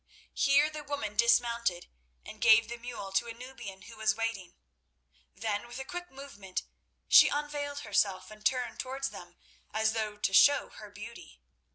[0.33, 1.85] Here the woman dismounted
[2.25, 4.55] and gave the mule to a Nubian who was waiting.
[5.35, 6.63] Then, with a quick movement
[7.07, 9.35] she unveiled herself, and turned towards them
[9.69, 11.39] as though to show her beauty.